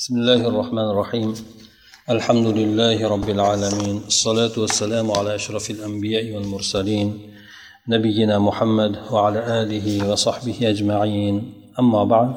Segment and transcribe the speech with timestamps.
[0.00, 1.30] بسم الله الرحمن الرحيم
[2.16, 7.08] الحمد لله رب العالمين الصلاة والسلام على أشرف الأنبياء والمرسلين
[7.88, 11.34] نبينا محمد وعلى آله وصحبه أجمعين
[11.80, 12.34] أما بعد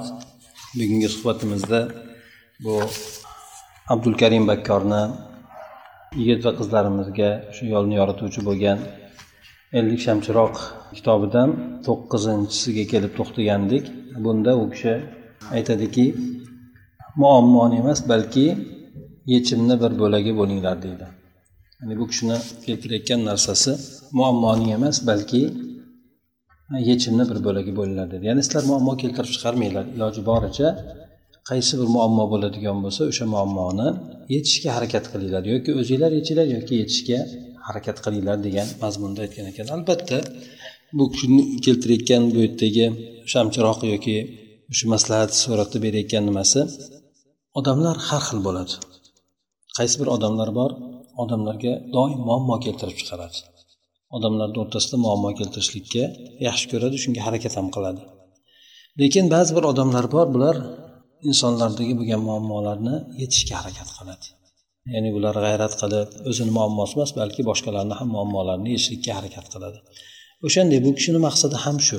[0.78, 1.88] bugungi suhbatimizda
[2.63, 2.81] bu
[3.93, 5.04] abdulkarim bakkorni
[6.20, 8.80] yigit va qizlarimizga shu yo'lni yorituvchi bo'lgan
[9.80, 10.55] ellik shamchiroq
[10.98, 11.50] kitobidan
[11.88, 13.86] to'qqizinchisiga kelib to'xtagandik
[14.25, 14.93] bunda u kishi
[15.55, 16.05] aytadiki
[17.23, 18.46] muammoni emas balki
[19.34, 21.06] yechimni bir bo'lagi bo'linglar deydi.
[21.80, 23.73] Ya'ni bu kishini keltirayotgan narsasi
[24.19, 25.42] muammoning emas balki
[26.91, 29.84] yechimni bir bo'lagi bo'linglar dedi ya'ni sizlar muammo keltirib chiqarmanglar.
[29.97, 30.69] Iloji boricha
[31.51, 33.89] qaysi bir muammo bo'ladigan bo'lsa o'sha muammoni
[34.34, 37.19] yechishga harakat qilinglar yoki o'zinglar yechinglar yoki yechishga
[37.66, 39.66] harakat qilinglar degan mazmunda aytgan ekan.
[39.77, 40.19] Albatta
[40.98, 42.87] bu kishini keltirayotgan bu yerdagi
[43.33, 44.16] shamchiroq yoki
[44.73, 46.61] o'sha maslahat suratda berayotgan nimasi
[47.57, 48.75] odamlar har xil bo'ladi.
[49.77, 50.70] Qaysi bir odamlar bor
[51.22, 53.39] odamlarga doim muammo keltirib chiqaradi.
[54.17, 56.05] Odamlarni o'rtasida muammo keltirishlikka
[56.47, 58.03] yaxshi ko'radi shunga harakat ham qiladi.
[59.00, 60.56] Lekin ba'zi bir odamlar bor bular
[61.31, 64.27] insonlardagi bo'lgan muammolarni yechishga harakat qiladi.
[64.94, 69.78] Ya'ni bular g'ayrat qilib o'zini muammosi emas balki boshqalarni ham muammolarini yechishlikka harakat qiladi.
[70.47, 71.98] O'shanday bu kishini maqsadi ham shu.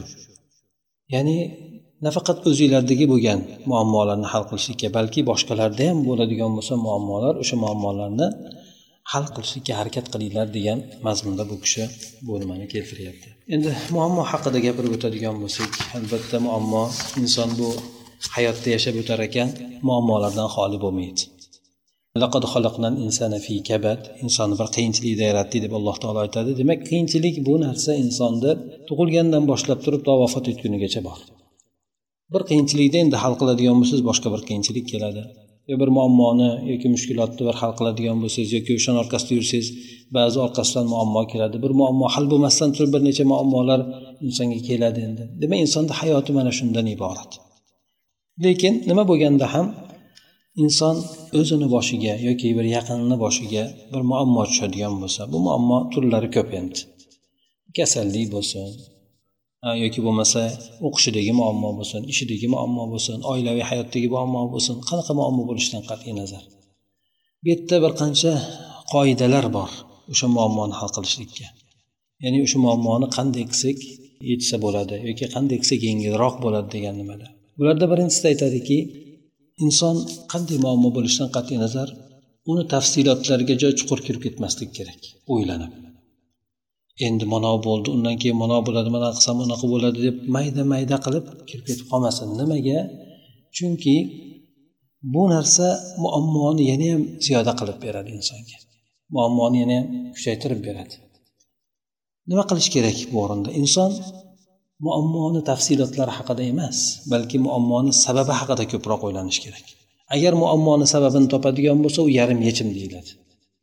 [1.15, 1.37] Ya'ni
[2.05, 3.39] nafaqat o'zinglardagi bo'lgan
[3.71, 8.27] muammolarni hal qilishlikka balki boshqalarda ham bo'ladigan bo'lsa muammolar o'sha muammolarni
[9.11, 11.83] hal qilishlikka harakat qilinglar degan mazmunda bu kishi
[12.27, 13.27] bu nimani keltiryapti.
[13.55, 16.83] Endi muammo haqida gapirib o'tadigan bo'lsak albatta muammo
[17.21, 17.69] inson bu
[18.35, 19.49] hayotda yashab o'tar ekan
[19.87, 21.21] muammolardan xoli bo'lmaydi.
[24.25, 26.49] Insonni bir qiyinchilikda yaratdik deb alloh taolo aytadi.
[26.61, 28.49] Demak qiyinchilik bu narsa insonda
[28.87, 31.19] tug'ilgandan boshlab turib to vafot etgunigacha bor.
[32.33, 35.21] Bir qiyinchilikni endi hal qiladigan bo'lsangiz boshqa bir qiyinchilik keladi.
[35.69, 39.67] Yo bir muammoni yoki mushkulotni bir hal qiladigan bo'lsangiz yoki o'shani orqasida yursangiz
[40.17, 41.55] ba'zi orqasidan muammo keladi.
[41.63, 43.79] Bir muammo hal bo'lmasdan turib bir necha muammolar
[44.27, 45.23] insonga keladi endi.
[45.41, 47.31] Demak insonni hayoti mana shundan iborat.
[48.45, 49.67] Lekin nima bo'lganda ham
[50.63, 50.95] inson
[51.39, 56.79] o'zini boshiga yoki bir yaqinini boshiga bir muammo tushadigan bo'lsa bu muammo turlari ko'p endi.
[57.77, 58.65] Kasallik bo'lsin
[59.83, 60.41] yoki bo'lmasa
[60.87, 66.43] o'qishidagi muammo bo'lsin ishidagi muammo bo'lsin oilaviy hayotdagi muammo bo'lsin qanaqa muammo bo'lishidan qat'iy nazar.
[67.41, 68.33] Bu yerda bir qancha
[68.93, 69.71] qoidalar bor
[70.13, 71.47] o'sha muammoni hal qilishlikka.
[72.23, 73.79] Ya'ni o'sha muammoni qanday qilsak
[74.31, 77.27] yechsa bo'ladi yoki qanday qilsak yengilroq bo'ladi degan nimada.
[77.59, 78.77] Bularda birinchisida aytadiki
[79.65, 79.95] inson
[80.33, 81.87] qanday muammo bo'lishidan qat'iy nazar
[82.51, 85.01] uni tafsilotlariga juda chuqur kirib ketmaslik kerak
[85.33, 85.71] o'ylanib.
[87.05, 87.87] Endi mana bo'ldi.
[87.95, 88.89] Undan keyin mana bo'ladi.
[88.95, 92.27] Mana qilsam unaqa bo'ladi deb mayda mayda qilib kirib ketib qolmasin.
[92.39, 92.79] Nimaga?
[93.57, 93.95] Chunki
[95.13, 95.67] bu narsa
[96.03, 98.57] muammoni yana ham ziyoda qilib beradi insonga.
[99.15, 100.95] Muammoni yana ham kuchaytirib beradi.
[102.29, 103.49] Nima qilish kerak bu o'rinda?
[103.61, 103.91] Inson
[104.85, 106.77] muammoni tafsilotlari haqida emas
[107.11, 109.65] balki muammoni sababi haqida ko'proq o'ylanishi kerak.
[110.15, 113.11] Agar muammoni sababini topadigan bo'lsa u yarim yechim deyiladi.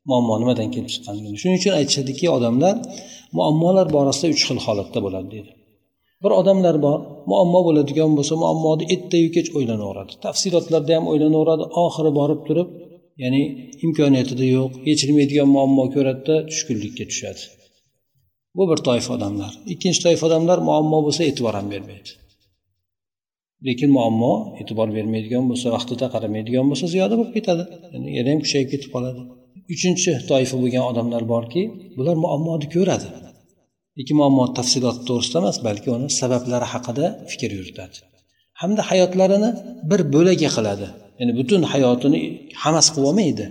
[0.09, 1.37] Muammo nimadan kelib chiqqanligini.
[1.43, 2.75] Shuning uchun aytishadiki odamlar
[3.39, 5.53] muammolar borasida uch xil holatda bo'ladi deydi.
[6.25, 6.99] Bir odamlar bor
[7.31, 10.13] muammo bo'ladigan bo'lsa muammoni ertayu kech o'ylanaveradi.
[10.25, 12.69] Tafsilotlarda ham o'ylanaveradi oxiri borib turib
[13.23, 13.43] ya'ni
[13.87, 17.43] imkoniyatida yo'q yechilmaydigan muammo ko'radida tushkunlikka tushadi.
[18.57, 19.53] Bu bir toifa odamlar.
[19.73, 22.11] Ikkinchi toifa odamlar muammo bo'lsa e'tibor ham bermaydi.
[23.67, 27.65] Lekin muammo e'tibor bermaydigan bo'lsa vaqtida qaramaydigan bo'lsa ziyoda bo'lib ketadi.
[27.95, 29.21] Yani yana ham kuchayib ketib qoladi.
[29.75, 31.63] Uchinchi toifa bo'lgan odamlar borki
[31.99, 33.09] bular muammoni ko'radi.
[33.99, 37.97] Lekin muammo tafsiloti to'g'risida emas balki uni sabablari haqida fikr yuritadi.
[38.61, 39.51] Hamda hayotlarini
[39.91, 40.87] bir bo'lagi qiladi.
[41.21, 42.21] Ya'ni butun hayotini
[42.63, 43.45] hamas qilib olmaydi.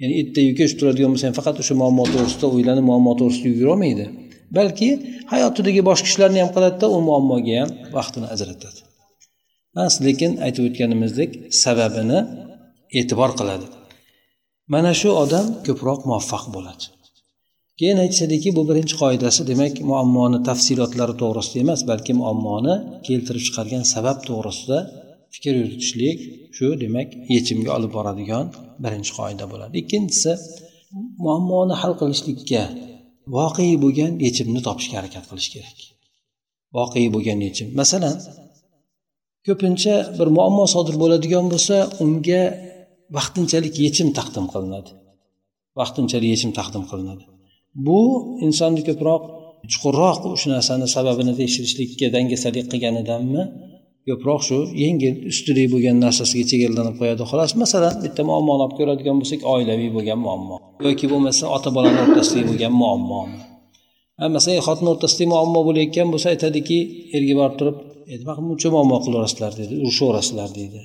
[0.00, 4.06] Ya'ni ertayu kech turadigan bo'lsa ham faqat o'sha muammo to'g'risida o'ylanib muammo to'g'risida yugurolmaydi
[4.58, 4.88] balki
[5.32, 8.80] hayotidagi boshqa ishlarni ham qiladida u muammoga ham vaqtini ajratadi.
[9.76, 11.30] Mas lekin aytib o'tganimizdek
[11.62, 12.18] sababini
[12.98, 13.66] e'tibor qiladi.
[14.72, 16.84] Mana shu odam ko'proq muvaffaq bo'ladi.
[17.80, 19.40] Keyin aytishadiki bu birinchi qoidasi.
[19.50, 22.74] Demak muammoni tafsilotlari to'g'risida emas balki muammoni
[23.06, 24.78] keltirib chiqargan sabab to'g'risida
[25.34, 26.18] fikr yuritishlik
[26.56, 28.46] shu demak yechimga olib boradigan
[28.84, 29.74] birinchi qoida bo'ladi.
[29.82, 30.32] Ikkinchisi
[31.24, 32.62] muammoni hal qilishlikka
[33.36, 35.78] voqei bo'lgan yechimni topishga harakat qilish kerak.
[36.76, 37.68] Voqei bo'lgan yechim.
[37.80, 38.16] Masalan
[39.46, 42.42] ko'pincha bir muammo sodir bo'ladigan bo'lsa unga
[43.16, 44.90] vaqtinchalik yechim taqdim qilinadi.
[45.80, 47.24] Vaqtinchalik yechim taqdim qilinadi.
[47.86, 48.00] Bu
[48.46, 49.22] insonni ko'proq
[49.72, 53.42] chuqurroq o'sha narsani sababini tekshirishlikka dangasalik qilganidanmi?
[54.08, 57.22] Ko'proq shu yengil ustunlik bo'lgan narsasiga chegaralanib qo'yadi.
[57.30, 60.56] Xolos masalan bitta muammoni olib ko'radigan bo'lsak oilaviy bo'lgan muammo
[60.86, 63.20] yoki bo'lmasa ota bolani o'rtasidagi bo'lgan muammo.
[64.36, 66.78] Masalan xotin o'rtasidagi muammo bo'layotgan bo'lsa aytadiki
[67.16, 67.76] erga borib turib
[68.48, 70.80] buncha muammo qilaverasizlar deydi urushaverasizlar deydi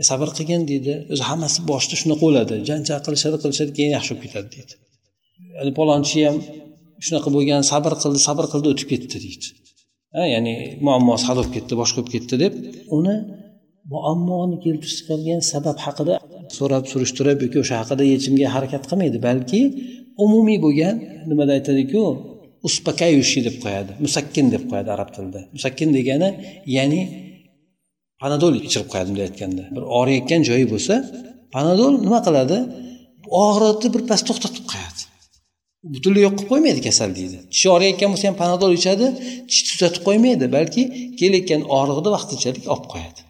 [0.00, 4.24] e, sabr qilgin deydi o'zi hammasi boshida shunaqa bo'ladi janjal qilishadi qilishadi keyin yaxshi bo'lib
[4.26, 4.74] ketadi deydi
[5.58, 6.36] ya'ni palonchi ham
[7.04, 9.48] shunaqa bo'lgan sabr qildi sabr qildi o'tib ketdi deydi.
[10.16, 10.54] Ha ya'ni
[10.86, 12.52] muammosi hal bo'lib ketdi boshqa bo'lib ketdi deb
[12.98, 13.16] uni
[13.94, 16.14] muammoni keltirib chiqargan sabab haqida
[16.58, 19.60] so'rab surishtirib yoki o'sha haqida yechimga harakat qilmaydi balki
[20.24, 20.94] umumiy bo'lgan
[21.30, 22.02] nimada aytadiku
[22.68, 25.40] uspakayushi deb qo'yadi musakkin deb qo'yadi arab tilida.
[25.56, 26.28] Musakkin degani
[26.76, 27.02] ya'ni
[28.20, 29.62] panadol ichirib qo'yadi bunday aytganda.
[29.76, 30.94] Bir og'riyotgan joyi bo'lsa
[31.54, 32.58] panadol nima qiladi?
[33.44, 34.64] Og'riqni birpas to'xtatib
[35.94, 37.38] butunlay yo'q qilib qo'ymaydi kasal deydi.
[37.52, 39.06] Tishi og'riyotgan bo'lsa ham panadol ichadi
[39.50, 40.82] tish tuzatib qo'ymaydi balki
[41.20, 43.20] kelayotgan og'rig'ini vaqtinchalik olib qo'yadi.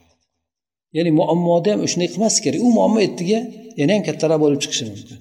[0.97, 2.61] Ya'ni muammoda ham shunday qilmaslik kerak.
[2.67, 3.39] U muammo ertaga
[3.81, 5.19] yana ham kattaroq bo'lib chiqishi mumkin.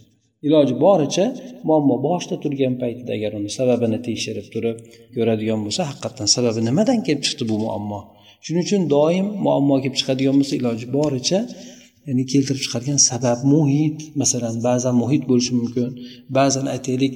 [0.47, 1.25] Iloji boricha
[1.67, 4.77] muammo boshida turgan paytida agar uni sababini tekshirib turib
[5.15, 7.99] ko'radigan bo'lsa haqiqatdan sababi nimadan kelib chiqdi bu muammo?
[8.45, 11.39] Shuning uchun doim muammo kelib chiqadigan bo'lsa iloji boricha
[12.07, 13.97] ya'ni keltirib chiqargan sabab muhit.
[14.21, 15.89] Masalan ba'zan muhit bo'lishi mumkin
[16.37, 17.13] ba'zan aytaylik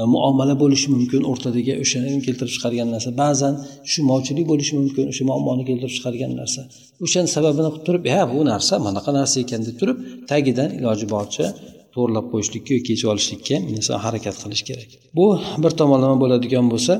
[0.00, 3.10] e, muomala bo'lishi mumkin o'rtadagi o'shani keltirib chiqargan narsa.
[3.22, 3.54] Ba'zan
[3.86, 6.60] tushunmovchilik bo'lishi mumkin o'sha muammoni keltirib chiqargan narsa.
[7.04, 9.96] O'shani sababini qilib turib ha bu narsa manaqa narsa ekan deb turib
[10.30, 11.46] tagidan iloji boricha
[11.94, 14.88] to'g'irlab qo'yishlikka yoki yechib olishlikka inson harakat qilish kerak.
[15.18, 15.26] Bu
[15.62, 16.94] bir tomonlama bo'ladigan bo'lsa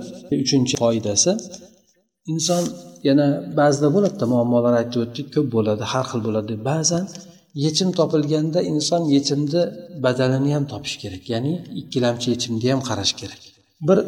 [0.44, 1.32] uchinchi qoidasi
[2.32, 2.64] inson
[3.08, 3.26] yana
[3.58, 7.04] ba'zida bo'ladida muammolar aytib o'tdik ko'p bo'ladi har xil bo'ladi ba'zan
[7.64, 9.62] yechim topilganda inson yechimni
[10.04, 13.42] badalini ham topish kerak ya'ni ikkilamchi yechimni ham qarash kerak.
[13.88, 13.98] Bir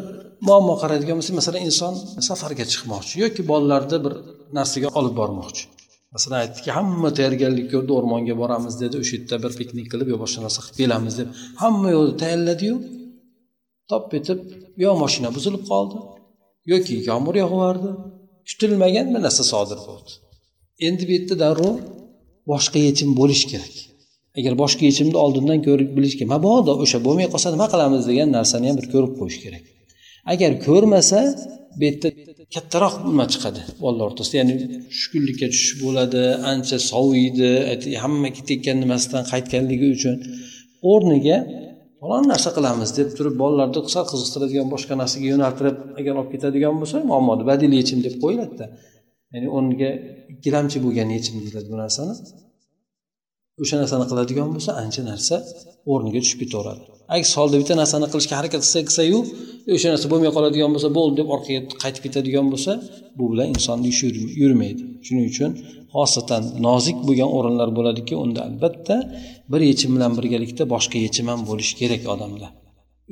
[0.47, 1.93] muammo qaraydigan bo'lsak masalan inson
[2.29, 4.13] safarga chiqmoqchi yoki bolalarni bir
[4.57, 5.63] narsaga olib bormoqchi.
[6.15, 10.39] Masalan aytdiki hamma tayyorgarlik ko'rdi o'rmonga boramiz dedi o'sha yerda bir piknik qilib yo boshqa
[10.45, 11.27] narsa qilib kelamiz deb.
[11.63, 12.75] Hamma yo'lni tayyorladiyu
[13.91, 14.39] top etib
[14.83, 15.97] yo moshina buzilib qoldi.
[16.71, 17.89] Yoki yomg'ir yog'yubordi
[18.49, 20.11] kutilmagan bir narsa sodir bo'ldi.
[20.87, 21.75] Endi bu yerda darrov
[22.51, 23.73] boshqa yechim bo'lishi kerak.
[24.39, 28.01] Agar boshqa yechimni oldindan ko'rib bilish kerak mabodo o'sha bo'lmay qolsa nima qilamiz?
[28.11, 29.63] degan narsani ham bir ko'rib qo'yish kerak.
[30.33, 31.19] Agar ko'rmasa
[31.79, 32.09] bu yerda
[32.55, 33.61] kattaroq nima chiqadi?
[33.83, 34.53] Bolalar o'rtasida ya'ni
[34.93, 37.49] tushkunlikka tushib bo'ladi ancha soviydi
[38.03, 40.15] hamma ketayotgan nimasidan qaytganligi uchun
[40.91, 41.37] o'rniga
[41.99, 46.97] falon narsa qilamiz deb turib bolalarni sal qiziqtiradigan boshqa narsaga yo'naltirib agar olib ketadigan bo'lsa
[47.11, 48.65] muammoni badiliy yechim deb qo'yiladida
[49.33, 49.89] ya'ni o'rniga
[50.33, 52.13] ikkilamchi bo'lgan yechim deyiladi bu narsani.
[53.63, 55.35] O'sha narsani qiladigan bo'lsa ancha narsa
[55.91, 56.83] o'rniga tushib ketaveradi.
[57.15, 59.19] Aks holda bitta narsani qilishga harakat qilsa qilsayu
[59.75, 62.71] o'sha narsa bo'lmay qoladigan bo'lsa bo'ldi deb orqaga qaytib ketadigan bo'lsa
[63.17, 64.07] bu bilan insonni ishi
[64.41, 64.81] yurmaydi.
[65.05, 65.51] Shuning uchun
[65.95, 68.95] xosatan nozik bo'lgan o'rinlar bo'ladiki unda albatta
[69.51, 72.47] bir yechim bilan birgalikda boshqa yechim ham bo'lishi kerak odamda.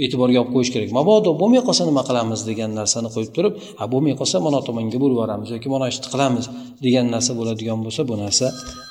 [0.04, 0.90] E'tiborga olib qo'yish kerak.
[1.00, 5.16] Mabodo bo'lmay qolsa nima qilamiz degan narsani qo'yib turib ha bo'lmay qolsa mana tomonga burib
[5.18, 6.46] yuboramiz yoki mana ishni qilamiz
[6.86, 8.48] degan narsa bo'ladigan bo'lsa bu narsa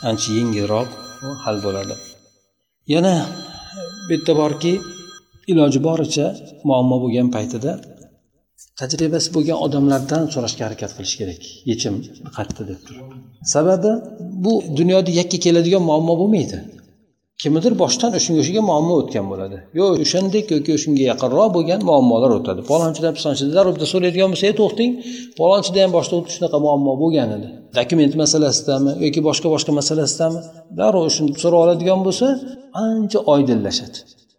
[0.09, 0.89] ancha yengilroq
[1.45, 1.95] hal bo'ladi.
[2.95, 3.15] Yana
[4.06, 4.73] bu yerda borki
[5.52, 6.26] iloji boricha
[6.69, 7.73] muammo bo'lgan paytida
[8.81, 11.43] tajribasi bo'lgan odamlardan so'rashga harakat qilish kerak.
[11.70, 11.94] Yechim
[12.37, 13.06] qayerda deb turib.
[13.55, 13.93] Sababi
[14.44, 16.58] bu dunyoda yakka keladigan muammo bo'lmaydi.
[17.43, 19.56] Kimnidir boshdan o'shanga o'shaga muammo o'tgan bo'ladi.
[19.79, 22.60] Yo o'shandek yoki o'shanga yaqinroq bo'lgan muammolar o'tadi.
[22.70, 24.91] Palonchidan pistonchidan darrov so'raydigan bo'lsa ey to'xting
[25.41, 27.48] palonchida ham boshda xuddi shunaqa muammo bo'lgan edi.
[27.79, 30.41] Dokument masalasidami yoki boshqa boshqa masalasidami
[30.81, 32.27] darrov shuni so'rab oladigan bo'lsa
[32.86, 33.98] ancha oydinlashadi.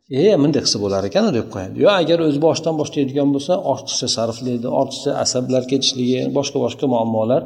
[0.09, 1.75] E bunday qilsa bo'lar ekan deb qo'yadi.
[1.83, 7.41] Yo agar o'zi boshidan boshlaydigan bo'lsa ortiqcha sarflaydi ortiqcha asablar ketishligi boshqa boshqa muammolar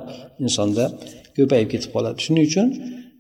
[0.46, 0.86] insonda
[1.38, 2.18] ko'payib ketib qoladi.
[2.26, 2.68] Shuning uchun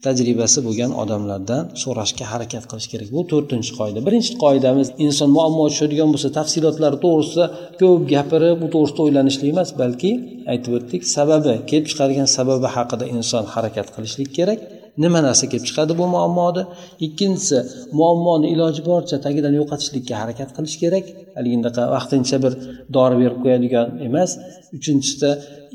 [0.05, 3.08] tajribasi bo'lgan odamlardan so'rashga harakat qilish kerak.
[3.15, 4.00] Bu to'rtinchi qoida.
[4.08, 7.46] Birinchi qoidamiz inson muammo tushadigan bo'lsa tafsilotlari to'g'risida
[7.81, 10.12] ko'p gapirib bu to'g'risida o'ylanishlik emas balki
[10.53, 14.60] aytib o'tdik sababi kelib chiqargan sababi haqida inson harakat qilishlik kerak.
[15.03, 16.63] Nima narsa kelib chiqadi bu muammoni?
[17.06, 17.58] Ikkinchisi
[18.00, 21.06] muammoni iloji boricha tagidan yo'qotishlikka harakat qilish kerak.
[21.38, 22.53] Haligindaqa vaqtincha bir
[22.96, 24.32] dori berib qo'yadigan emas.
[24.77, 25.32] Uchinchisida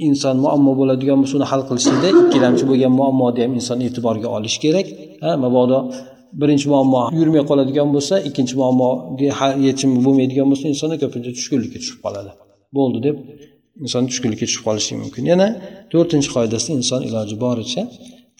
[0.08, 4.86] inson muammo bo'ladigan bo'lsa uni hal qilishlikda ikkilamchi bo'lgan muammoni ham inson e'tiborga olishi kerak.
[5.24, 5.78] Ha mabodo
[6.40, 12.30] birinchi muammo yurmay qoladigan bo'lsa ikkinchi muammoga yechimi bo'lmaydigan bo'lsa inson ko'pincha tushkunlikka tushib qoladi.
[12.76, 13.16] Bo'ldi deb
[13.84, 15.22] inson tushkunlikka tushib qolishi mumkin.
[15.32, 15.48] Yana
[15.92, 17.82] to'rtinchi qoidasi inson iloji boricha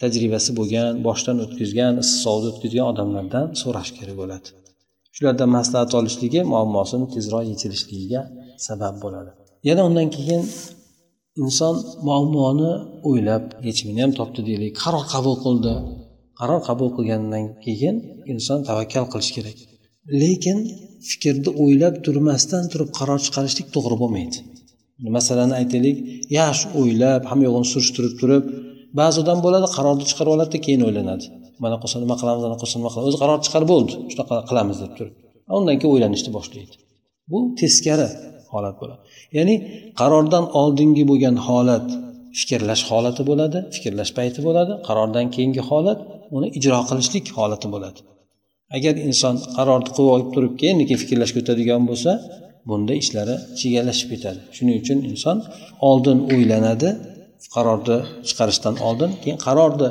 [0.01, 4.47] tajribasi bo'lgan boshdan o'tkazgan issiqsovni o'tkazgan odamlardan so'rash kerak bo'ladi.
[5.15, 8.21] Shulardan maslahat olishligi muammosini tezroq yechilishligiga
[8.67, 9.31] sabab bo'ladi.
[9.67, 10.41] Yana undan keyin
[11.43, 11.75] inson
[12.07, 12.71] muammoni
[13.09, 15.73] o'ylab yechimini ham topdi deylik qaror qabul qildi.
[16.39, 17.95] Qaror qabul qilgandan keyin
[18.33, 19.57] inson tavakkal qilishi kerak.
[20.21, 20.57] Lekin
[21.09, 24.37] fikrni o'ylab turmasdan turib qaror chiqarishlik to'g'ri bo'lmaydi.
[25.17, 25.97] Masalani aytaylik
[26.39, 28.43] yaxshi o'ylab hamma yo'g'ini surishtirib turib
[28.99, 31.25] ba'zi odam bo'ladi qarorni chiqarib oladida keyin o'ylanadi.
[31.63, 34.91] Mana qilsa nima qilamiz ana qilsa nima qilamiz o'zi qaror chiqarib bo'ldi shunaqa qilamiz deb
[34.97, 35.13] turib.
[35.57, 36.75] Undan keyin o'ylanishni boshlaydi.
[37.31, 38.07] Bu teskari
[38.53, 39.01] holat bo'ladi.
[39.37, 39.55] Ya'ni
[39.99, 41.87] qarordan oldingi bo'lgan holat
[42.39, 45.99] fikrlash holati bo'ladi fikrlash payti bo'ladi qarordan keyingi holat
[46.35, 47.99] uni ijro qilishlik holati bo'ladi.
[48.77, 52.11] Agar inson qarorni qilib olib turib keyin keyin fikrlashga o'tadigan bo'lsa
[52.69, 54.39] bunda ishlari chigallashib ketadi.
[54.55, 55.37] Shuning uchun inson
[55.89, 56.89] oldin o'ylanadi
[57.55, 57.97] qarorni
[58.27, 59.89] chiqarishdan oldin keyin qarorni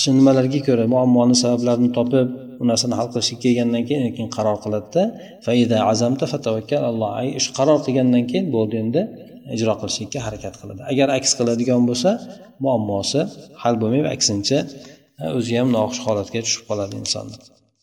[0.00, 2.28] shu nimalarga ko'ra muammoni sabablarini topib
[2.62, 6.24] u narsani hal qilishga kelgandan keyin keyin qaror qiladida azamta
[7.44, 9.02] shu qaror qilgandan keyin bo'ldi endi
[9.56, 10.80] ijro qilishlikka harakat qiladi.
[10.92, 12.10] Agar aks qiladigan bo'lsa
[12.64, 13.20] muammosi
[13.62, 14.58] hal bo'lmaydi aksincha
[15.38, 17.26] o'zi ham noxush holatga tushib qoladi inson.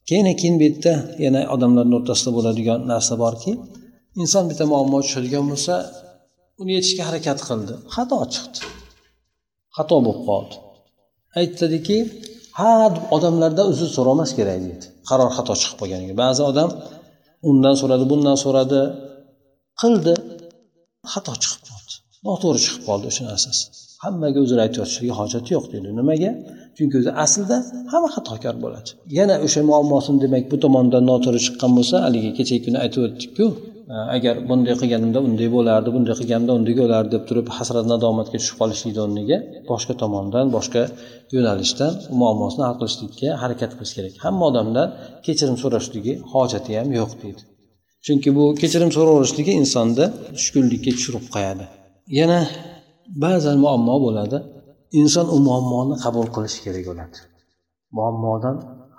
[0.10, 0.94] Keyin keyin bu yerda
[1.26, 3.52] yana odamlarni o'rtasida bo'ladigan narsa borki
[4.24, 5.74] inson bitta muammo tushadigan bo'lsa
[6.62, 8.60] uni yechishga harakat qildi xato chiqdi.
[9.78, 10.56] Xato bo'lib qoldi.
[11.40, 11.98] Aytadiki
[12.60, 12.72] ha
[13.16, 14.86] odamlardan uzr so'ramas kerak deydi.
[15.10, 16.14] Qaror xato chiqib qolganiga.
[16.24, 16.70] Ba'zi odam
[17.50, 18.82] undan so'radi bundan so'radi
[19.82, 20.14] qildi
[21.14, 21.94] xato chiqib qoldi.
[22.28, 23.64] Noto'g'ri chiqib qoldi o'sha narsasi.
[24.04, 25.90] Hammaga uzr aytib yotishiga hojati yo'q deydi.
[26.00, 26.32] Nimaga?
[26.78, 27.58] Chunki o'zi aslida
[27.92, 28.90] hamma xatokor bo'ladi.
[29.18, 33.46] Yana o'sha muammosini demak bu tomondan noto'g'ri chiqqan bo'lsa haligi kechagi kuni aytib o'tdikku
[33.90, 39.02] agar bunday qilganimda unday bo'lardi bunday qilganimda unday bo'lardi deb turib hasrat nadomatga tushib qolishlikni
[39.06, 39.38] o'rniga
[39.72, 40.82] boshqa tomondan boshqa
[41.36, 44.14] yo'nalishdan muammosini hal qilishlikka harakat qilish kerak.
[44.26, 44.88] Hamma odamdan
[45.26, 47.42] kechirim so'rashligi hojati ham yo'q deydi.
[48.06, 50.06] Chunki bu kechirim so'raverishligi insonni
[50.38, 51.66] tushkunlikka tushirib qo'yadi.
[52.20, 52.40] Yana
[53.24, 54.38] ba'zan muammo bo'ladi.
[55.02, 57.18] Inson u muammoni qabul qilishi kerak bo'ladi.
[57.98, 58.56] Muammodan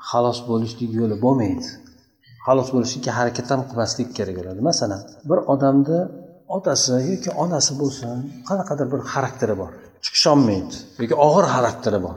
[0.08, 1.68] xalos bo'lishlik yo'li bo'lmaydi.
[2.46, 4.61] Xalos bo'lishlikka harakat ham qilmaslik kerak bo'ladi.
[4.70, 5.99] Masalan bir odamni
[6.56, 8.16] otasi yoki onasi bo'lsin
[8.49, 9.70] qanaqadir bir xarakteri bor.
[10.04, 12.16] Chiqisholmaydi yoki og'ir xarakteri bor.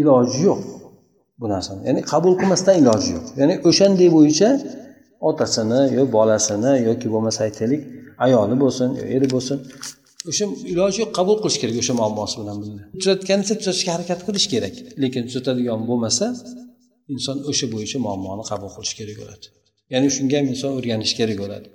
[0.00, 0.60] Iloji yo'q
[1.40, 1.80] bu narsani.
[1.88, 3.26] Ya'ni qabul qilmasdan iloji yo'q.
[3.40, 4.50] Ya'ni o'shanday bo'yicha
[5.28, 7.82] otasini yo bolasini yoki bo'lmasa aytaylik
[8.26, 9.58] ayoli bo'lsin yo eri bo'lsin
[10.30, 12.82] o'sha iloji yo'q qabul qilish kerak o'sha muammosi bilan birga.
[13.00, 16.26] Tuzatgancha tuzatishga harakat qilish kerak lekin tuzatadigan bo'lmasa
[17.14, 19.46] inson o'sha bo'yicha muammoni qabul qilish kerak bo'ladi.
[19.92, 21.66] Ya'ni shunga ham inson o'rganishi kerak bo'ladi.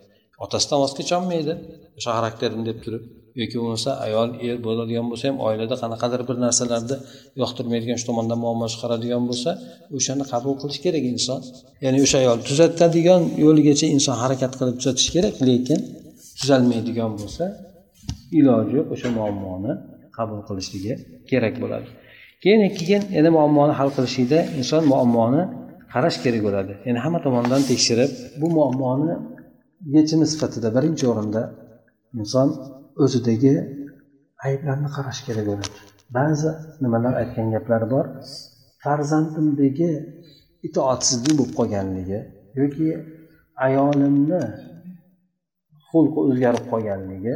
[0.46, 1.53] Otasidan voz kecholmaydi
[1.98, 3.03] o'sha xarakterini deb turib
[3.41, 6.98] yoki bo'lmasa ayol er bo'ladigan bo'lsa ham oilada qanaqadir bir narsalarni
[7.41, 9.50] yoqtirmaydigan shu tomondan muammo chiqaradigan bo'lsa
[9.98, 11.39] o'shani qabul qilish kerak inson.
[11.86, 15.80] Ya'ni o'sha ayol tuzatadigan yo'ligacha inson harakat qilib tuzatish kerak lekin
[16.39, 17.44] tuzalmaydigan bo'lsa
[18.39, 19.72] iloji yo'q o'sha muammoni
[20.18, 20.94] qabul qilishligi
[21.32, 21.88] kerak bo'ladi.
[22.44, 25.41] Keyin keyin yana muammoni hal qilishlikda inson muammoni
[25.93, 26.74] qarash kerak bo'ladi.
[26.88, 29.13] Ya'ni hamma tomondan tekshirib bu muammoni
[29.95, 31.41] yechimi sifatida birinchi o'rinda
[32.19, 32.48] inson
[33.03, 33.53] o'zidagi
[34.48, 35.77] ayblarni qarash kerak bo'ladi.
[36.17, 36.51] Ba'zi
[36.83, 38.05] nimalar aytgan gaplari bor.
[38.83, 39.91] Farzandimdagi
[40.67, 42.19] itoatsizlik bo'lib qolganligi
[42.60, 42.88] yoki
[43.65, 44.41] ayolimni
[45.89, 47.36] xulqi o'zgarib qolganligi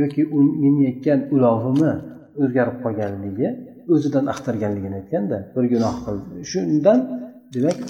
[0.00, 0.22] yoki
[0.64, 1.92] minayotgan ulovimni
[2.42, 3.48] o'zgarib qolganligi
[3.94, 6.34] o'zidan axtarganligini aytganda bir gunoh qildi.
[6.52, 6.98] Shundan
[7.54, 7.80] demak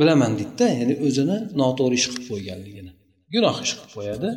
[0.00, 2.90] bilaman deydida ya'ni o'zini noto'g'ri ish qilib qo'yganligini.
[3.34, 4.28] Gunoh ish qilib qo'yadi.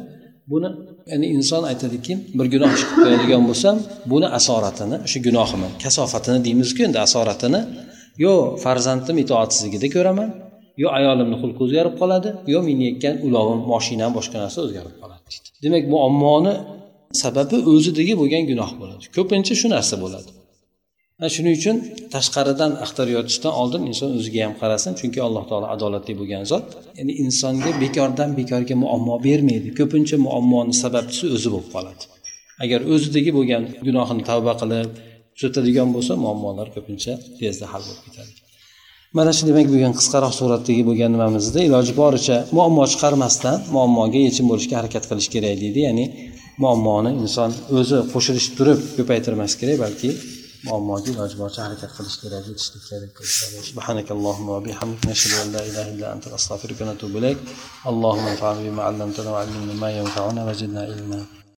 [0.51, 0.69] Buni
[1.11, 3.75] ya'ni inson aytadiki bir gunoh ish qilib qo'yadigan bo'lsam
[4.11, 7.61] buni asoratini o'sha gunohimni kasofatini deymizku endi asoratini
[8.25, 10.29] yo farzandim itoatsizligida ko'raman
[10.81, 15.47] yo ayolimni xulqi o'zgarib qoladi yo minayotgan ulovim moshinam boshqa narsa o'zgarib qoladi deydi.
[15.63, 16.53] Demak muammoni
[17.23, 19.03] sababi o'zidagi bo'lgan gunoh bo'ladi.
[19.17, 20.29] Ko'pincha shu narsa bo'ladi.
[21.35, 21.77] Shuning uchun
[22.15, 26.65] tashqaridan axtarayotishdan oldin inson o'ziga ham qarasin chunki alloh taolo adolatli bo'lgan zot.
[26.99, 29.69] Ya'ni insonga bekordan bekorga muammo bermaydi.
[29.79, 32.03] Ko'pincha muammoni sababchisi o'zi bo'lib qoladi.
[32.63, 34.89] Agar o'zidagi bo'lgan gunohini tavba qilib
[35.35, 38.31] tuzatadigan bo'lsa muammolar ko'pincha tezda hal bo'lib ketadi.
[39.17, 44.75] Mana shu demak bo'lgan qisqaroq suratdagi bo'lgan nimamizda iloji boricha muammo chiqarmasdan muammoga yechim bo'lishga
[44.79, 45.79] harakat qilish kerak deydi.
[45.87, 46.05] Ya'ni
[46.63, 47.49] muammoni inson
[47.79, 50.09] o'zi qo'shilish turib ko'paytirmas kerak balki
[50.67, 53.23] وأمواجي الأجبار تعرف أخذ كراجي تستكارك
[53.69, 57.37] سبحانك اللهم وبحمدك نشهد أن لا إله إلا أنت أستغفرك ونتوب إليك.
[57.87, 61.38] اللهم انفعنا بما علمتنا وعلمنا ما ينفعنا وزدنا علما.